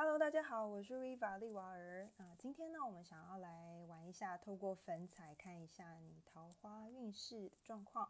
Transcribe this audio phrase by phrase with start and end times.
[0.00, 2.32] Hello，大家好，我是 Riva 丽娃儿啊。
[2.38, 8.08] 今天呢，我们想要来玩一下，透过粉彩看一下你桃花运势状况。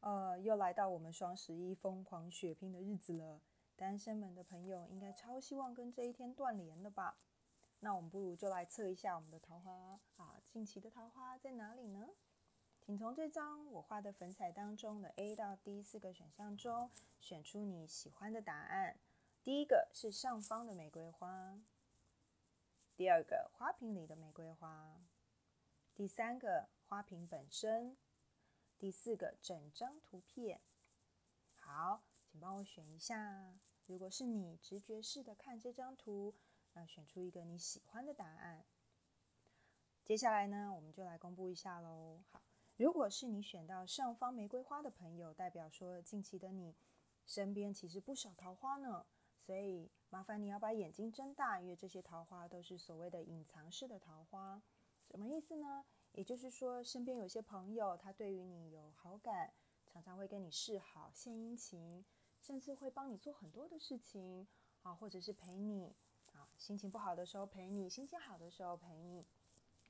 [0.00, 3.42] 呃，又来到我们双十一疯狂血拼的日子了。
[3.76, 7.18] 单身们的朋友应该超希望跟这一天断联的吧？
[7.80, 12.08] 那我们不如就来测一下我们的桃花啊，近期的桃花在哪里呢？
[12.80, 18.96] 请从这张我画的粉彩当中的 A 到 D 四个选项中选出你喜欢的答案。
[19.48, 21.58] 第一个是上方的玫瑰花，
[22.94, 25.00] 第二个花瓶里的玫瑰花，
[25.94, 27.96] 第三个花瓶本身，
[28.78, 30.60] 第四个整张图片。
[31.60, 33.54] 好，请帮我选一下。
[33.86, 36.34] 如果是你直觉式的看这张图，
[36.74, 38.66] 那选出一个你喜欢的答案。
[40.04, 42.20] 接下来呢，我们就来公布一下喽。
[42.30, 42.42] 好，
[42.76, 46.76] 如果是你选到上方玫瑰花的朋友，代表说近期的你
[47.24, 49.06] 身边其实不少桃花呢。
[49.48, 54.60] 所以麻烦你要把眼睛睁大，因为这些桃花都是所谓的隐藏式的桃花。
[55.10, 55.86] 什么意思呢？
[56.12, 59.54] 也就是说，身边有些朋友他对于你有好感，
[59.86, 62.04] 常常会跟你示好、献殷勤，
[62.42, 64.46] 甚至会帮你做很多的事情
[64.82, 65.94] 啊，或者是陪你
[66.34, 69.24] 啊，心情不好的时候陪你，心情好的时候陪你，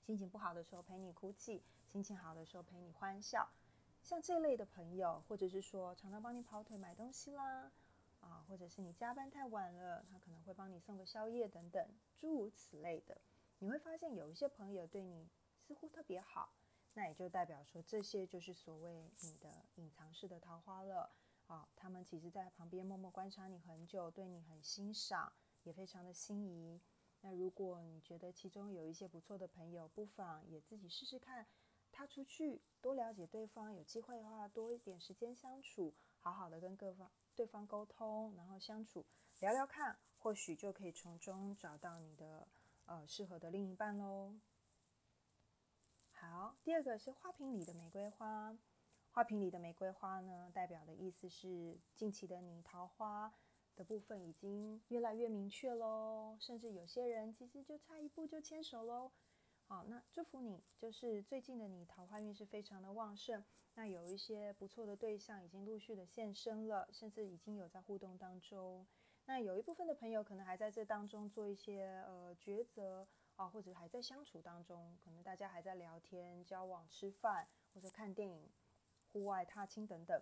[0.06, 3.48] 心情不好的时候陪你哭泣，心情好的时候陪你欢笑。
[4.04, 7.72] 像这类的朋友，或者是说常常帮你跑腿买东西啦。
[8.20, 13.20] 啊，或者是你加班太晚了，他可能会帮你送个宵夜等等，诸如此类的。
[13.58, 15.28] 你会发现有一些朋友对你
[15.66, 16.52] 似乎特别好，
[16.94, 21.10] 那也就代表说这些就是所谓你的隐藏式的桃花了。
[21.46, 26.78] 啊，他们其实在旁边默默观察你很久，对你很欣赏，也非常的心仪。
[27.22, 31.46] 那如果你觉得其中有一些不错的朋友，不妨也自己试试看，
[31.90, 37.10] 他出去多了解对方，有机会的话多一点时间相处，好好的跟各方。
[37.38, 39.06] 对方沟通，然后相处
[39.38, 42.48] 聊聊看，或许就可以从中找到你的
[42.86, 44.34] 呃适合的另一半喽。
[46.14, 48.58] 好，第二个是花瓶里的玫瑰花。
[49.12, 53.32] 花瓶里的玫瑰花呢，代表的意思是近期的你桃花
[53.76, 59.12] 的部分已经越来越明确喽，甚至有些人其实就差一步就牵手喽。
[59.68, 63.44] 好，那祝福你，就是最近的你桃花运是非常的旺盛。
[63.74, 68.86] 那有一些不错的对象已经陆续的现身了，甚至已经有在互动当中。
[69.26, 73.06] 那有一部分的朋友可能还在这当中做一些呃抉择
[73.36, 78.48] 啊，或者还在相处当中，可能大家还在聊天、交往、吃饭或者看电影、
[79.12, 80.18] 户外踏青等等，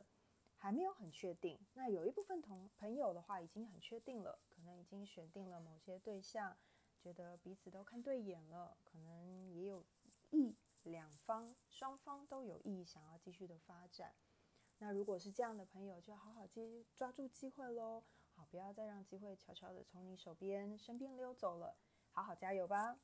[0.57, 1.57] 还没有很确定。
[1.75, 6.57] 那有一部分同朋友的话已经很确定了，可能已经选定了某些对象。
[7.07, 9.85] 觉得彼此都看对眼了，可能也有
[10.33, 14.13] 意两方双方都有意想要继续的发展。
[14.79, 18.03] 那如果是这样的朋友，就好好接抓住机会喽，
[18.35, 21.77] 好，不要再让机会悄悄的从你手边身边溜走了，
[22.11, 22.99] 好好加油吧。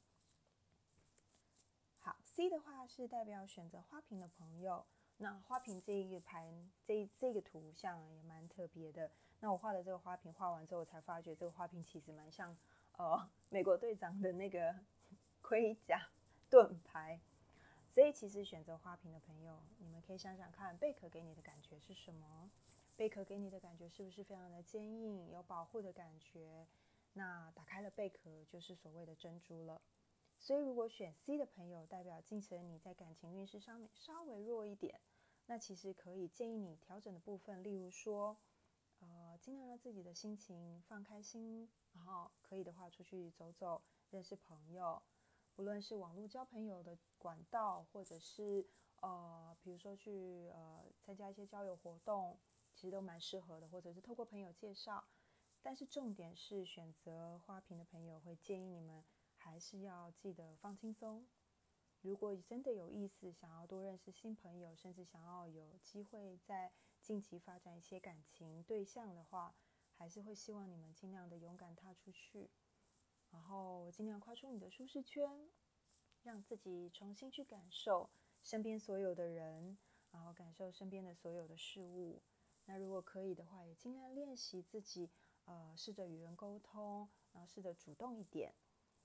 [2.00, 4.84] 好，C 的话是代表选择花瓶的朋友。
[5.18, 9.12] 那花瓶这一盘，这这个图像也蛮特别的。
[9.38, 12.56] 那我画的这个花瓶画完之后，我才发觉这个花瓶其实蛮像。
[13.02, 14.72] 哦，美国队长的那个
[15.40, 16.08] 盔甲
[16.48, 17.20] 盾牌，
[17.90, 22.48] 所以其实选择花瓶的朋友，你们可以想想看，贝壳给你的感觉是什么？
[22.96, 26.68] 贝壳给你的感觉是不是非常的坚硬，有保护的感觉？
[27.14, 29.82] 那打开了贝壳，就是所谓的珍珠了。
[30.38, 35.00] 所以如果选 C 的朋友，代表近期你在感情运势上面稍微弱一点，
[35.46, 38.38] 那其实可以建议你调整的部分，例如说。
[39.02, 45.02] 呃，尽量让自己的心情放开心，然后可以的话出去走走，认识朋友，
[45.54, 48.64] 不论是网络交朋友的管道，或者是
[49.00, 52.38] 呃，比如说去呃参加一些交友活动，
[52.74, 55.04] 其实都蛮适合的，或者是透过朋友介绍。
[55.60, 59.04] 但是重点是选择花瓶的朋友，会建议你们
[59.36, 61.26] 还是要记得放轻松。
[62.00, 69.56] 如果真的有意思，想要多认识新朋友，甚至想要有机会在近期发展一些感情对象的话，
[69.92, 72.48] 还是会希望你们尽量的勇敢踏出去，
[73.30, 75.50] 然后尽量跨出你的舒适圈，
[76.22, 78.08] 让自己重新去感受
[78.40, 79.76] 身边所有的人，
[80.12, 82.22] 然后感受身边的所有的事物。
[82.66, 85.10] 那如果可以的话，也尽量练习自己，
[85.44, 88.54] 呃，试着与人沟通，然后试着主动一点，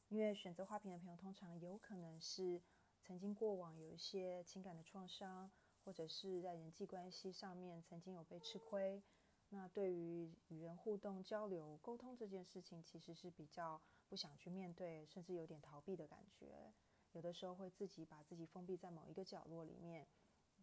[0.09, 2.61] 因为选择花瓶的朋友通常有可能是。
[2.99, 5.49] 曾经过往有一些情感的创伤，
[5.87, 9.01] 或者是在人际关系上面曾经有被吃亏，
[9.47, 16.73] 那对于与人互动、交流、沟通这件事情，其实是比较不想去面对，甚至有点逃避的感觉。
[17.13, 20.05] 有的时候会自己把自己封闭在某一个角落里面，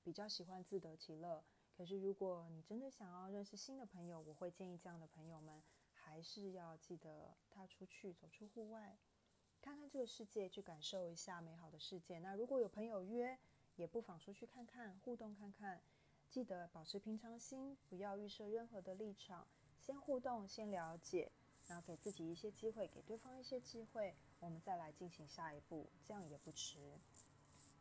[0.03, 1.43] 比较喜欢自得其乐。
[1.75, 5.63] 可是如果你真的想要认识新的朋友，我会建议这样的朋友们
[5.95, 8.99] 还是要记得踏出去，走出户外，
[9.63, 12.19] 看看这个世界，去感受一下美好的世界。
[12.19, 13.39] 那如果有朋友约，
[13.77, 15.81] 也不妨出去看看，互动看看。
[16.31, 19.47] 记得保持平常心，不要预设任何的立场，
[19.81, 21.31] 先互动，先了解，
[21.69, 26.99] 然后给自己一些机会，给对方一些机会，我们再来进行下一步，这样也不迟。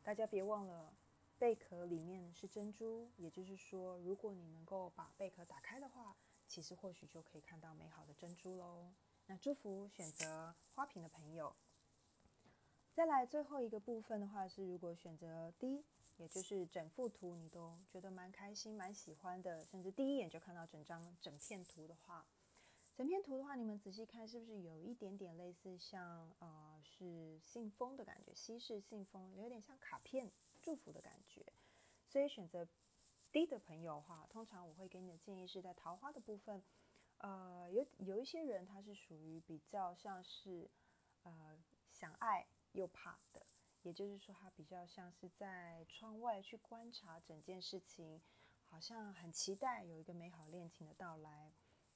[0.04, 0.94] 大家别忘了，
[1.40, 6.16] 贝壳里面是珍珠，也就是说，如果你能够把贝壳打开的话，
[6.48, 8.94] 其实或许就可以看到美好的珍珠喽。
[9.25, 11.56] 那祝福选择花瓶的朋友。
[12.94, 15.84] 再来最后一个部分的话是，如果选择 D。
[16.18, 22.24] 也就是整幅图你都觉得蛮开心、蛮喜欢的，甚至第一眼就看到整张整片图的话，
[22.95, 30.31] 整片图的话，你们仔细看是不是有一点点类似像呃是信封的感觉，西式信封，有点像卡片
[30.62, 31.44] 祝福的感觉。
[32.07, 32.68] 所以选择
[33.31, 36.62] D 的朋友的话，通常我会给你的建议是在桃花的部分，
[37.18, 40.69] 呃，有有一些人他是属于比较像是
[41.24, 41.57] 呃
[41.90, 43.42] 想爱又怕的。
[43.81, 48.22] 也就是说，他比较像是在窗外去观察整件事情，
[48.66, 51.52] 好像很期待有一个美好恋情的到来。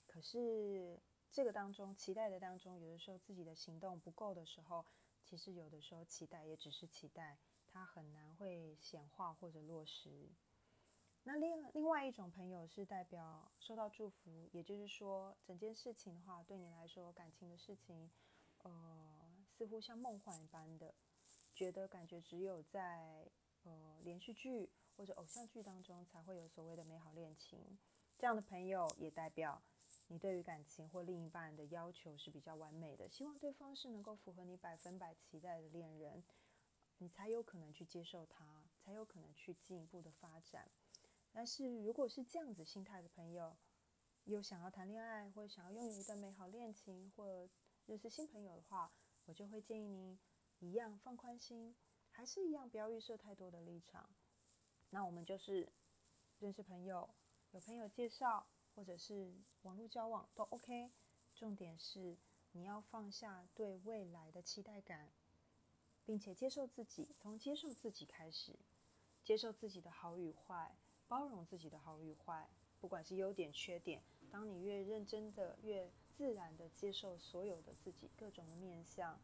[0.06, 1.00] 可是
[1.32, 4.86] 这个当中，期待的当中，有的时候自己的行动不够的时候，
[5.24, 7.38] 其实有的时候期待也只是期待，
[7.72, 10.30] 它很难会显化或者落实。
[11.24, 18.10] 那另另外一种朋友是代表受到祝福，也就是说，整件事情的话，对你来说，感情的事情，
[18.64, 19.17] 呃，
[19.58, 20.94] 似乎像梦幻一般的。
[21.56, 23.28] 觉得感觉只有在
[23.64, 27.80] 呃连续剧或者偶像剧当中才会有所谓的美好恋情，
[28.20, 29.64] 这样的朋友也代表
[30.08, 36.24] 你对于感情或另一半的要求是比较完美的，希望对方是能够符合你百分百期待的恋人，
[37.00, 40.70] 你才有可能去接受他，才有可能去进一步的发展。
[41.32, 43.58] 但是如果是这样子心态的朋友，
[44.26, 47.50] 又想要谈恋爱或者想要拥有一段美好恋情或
[47.88, 48.92] 认识新朋友的话，
[49.28, 50.18] 我就会建议您。
[50.60, 51.76] 一样放宽心，
[52.10, 54.10] 还是一样不要预设太多的立场。
[54.90, 55.72] 那我们就是
[56.40, 57.08] 认识朋友，
[57.52, 59.32] 有朋友介绍，或者是
[59.62, 60.90] 网络交往都 OK。
[61.36, 62.18] 重点是
[62.54, 65.12] 你要放下对未来的期待感，
[66.04, 67.08] 并且接受自己。
[67.22, 68.58] 从接受自己开始，
[69.24, 70.76] 接受自己的好与坏，
[71.08, 72.50] 包容自己的好与坏，
[72.80, 74.02] 不管是优点缺点。
[74.32, 79.20] 当你越认真的、越自然的接受所有的自己各种的面相。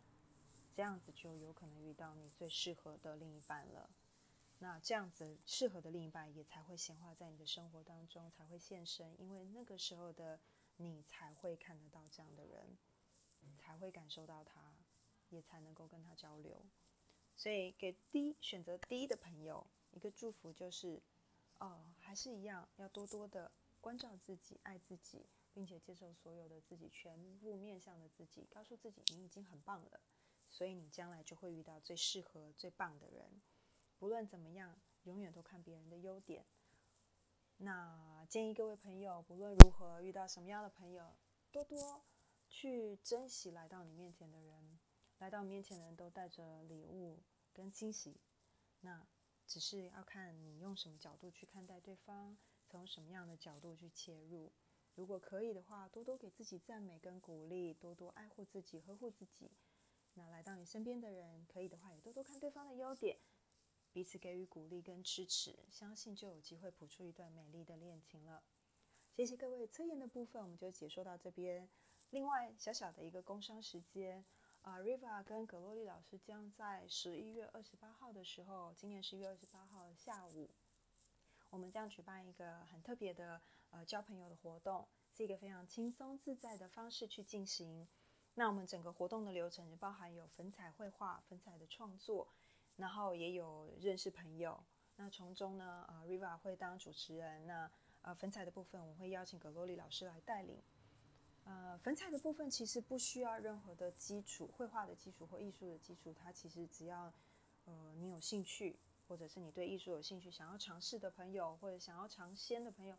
[0.76, 3.90] 这样子就有可能遇到你最适合的另一半了。
[4.60, 9.20] 那这样子适合的另一半也才会显化在你的生活当中，才会现身。
[9.20, 10.40] 因为那个时候的
[10.78, 12.78] 你才会看得到这样的人，
[13.58, 14.76] 才会感受到他，
[15.30, 16.64] 也才能够跟他交流。
[17.36, 21.02] 所以给第一选择第一的朋友一个祝福就是：
[21.60, 23.52] 哦，还是一样，要多多的
[23.82, 30.02] 关照自己，爱自己，并且接受所有的自己全部面向的自己，告诉自己你已经很棒了。
[30.50, 33.42] 所以你将来就会遇到最适合、最棒的人。
[33.98, 36.46] 不论怎么样，永远都看别人的优点。
[37.58, 41.16] 那建议各位朋友，不论如何遇到什么样的朋友，
[41.52, 42.04] 多多
[42.50, 44.80] 去珍惜来到你面前的人。
[45.20, 47.24] 来到面前的人都带着礼物
[47.54, 48.20] 跟惊喜。
[48.82, 49.08] 那
[49.48, 54.52] 只是要看你用什么角度去看待对方，从什么样的角度去切入。
[54.96, 59.52] 如果可以的话，多多给自己赞美跟鼓励，多多爱护自己、呵护自己。
[60.14, 63.18] 那来到你身边的人，可以的话也多多看对方的优点，
[63.92, 68.44] 彼此给予鼓励跟支持，相信就有机会谱出一段美丽的恋情了。
[69.16, 71.68] 谢谢各位，测验的部分我们就解说到这边。
[72.12, 74.24] 另外，小小的一个工商时间
[74.62, 80.52] 啊，Riva 跟葛洛丽老师将在十一月二十八号的时候，今年十一月二十八号下午，
[81.54, 87.88] 我们将举办一个很特别的呃交朋友的活动，是一个非常轻松自在的方式去进行。
[88.34, 92.28] 那我们整个活动的流程包含有粉彩绘画、粉彩的创作，
[92.78, 94.64] 然后也有认识朋友。
[94.96, 97.46] 那从中呢，呃，Riva 会当主持人。
[97.46, 97.70] 那
[98.02, 100.60] 呃，粉彩的部分我会邀请格洛丽老师来带领。
[101.44, 107.14] 呃，粉彩的部分其实不需要任何的基础，绘画的基础或艺术的基础，它其实只要
[107.66, 108.80] 呃你有兴趣，
[109.14, 112.98] 或者是你对艺术有兴趣，想要尝试的朋友，或者想要尝鲜的朋友，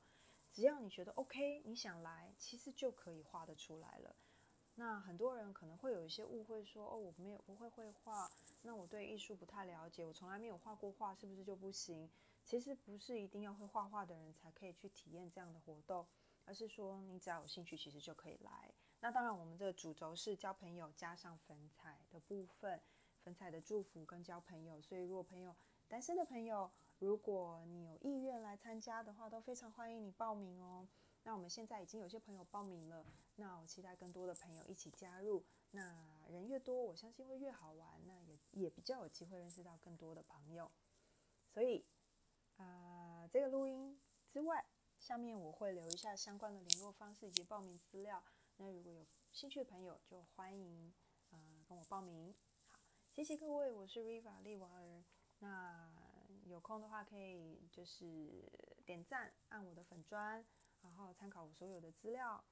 [0.52, 4.14] 只要你觉得 OK，你想来，其实就可以画得出来了。
[4.76, 8.30] 那很多人可能会有一些误会，说哦，我没有不会绘画，
[8.62, 12.08] 那我对艺术不太了解，我从来没有画过画，是不是就不行？
[12.44, 16.06] 其实不是一定要会画画的人才可以去体验这样的活动，
[16.44, 18.72] 而是说你只要有兴趣，其实就可以来。
[19.00, 22.80] 那当然，我们这个主轴是交朋友加上粉彩的部分，
[23.22, 24.80] 粉彩的祝福跟交朋友。
[24.82, 25.54] 所以，如果朋友
[25.88, 30.88] 单身的朋友，如果你有意愿来参加的话，都非常欢迎你报名哦。
[31.22, 35.44] 那我们现在已经有些朋友报名了，那我期待更多的朋友一起加入。
[35.70, 40.70] 那人越多，我相信会越好玩，那也也比较有机会认识到更多的朋友。
[41.52, 41.84] 所以，
[42.56, 44.00] 啊，这个录音
[44.30, 44.66] 之外，
[44.98, 48.22] 下面我会留一下相关的联络方式以及报名资料。
[48.56, 50.92] 那如果有兴趣的朋友，就欢迎
[51.30, 51.38] 呃
[51.68, 52.34] 跟我报名。
[52.70, 52.78] 好，
[53.12, 55.04] 谢谢各位，我是 Riva 利瓦尔。
[55.40, 55.90] 那
[56.46, 58.50] 有空的话，可以就是
[58.84, 60.44] 点赞，按我的粉砖。
[60.82, 62.44] 然后参考我所有的资料，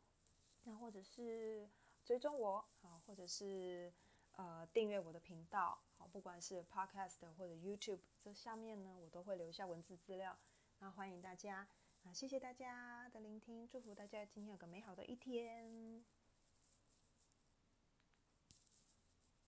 [0.65, 1.69] 那或者是
[2.03, 3.93] 追踪我，好，或者是
[4.37, 10.35] 呃订阅我的频道，好，不管是 Podcast 或者 YouTube，这下面呢我都会留下文字资料，
[10.79, 11.69] 那欢迎大家，
[12.05, 16.03] 啊谢谢大家的聆听，祝福大家今天有个美好的一天。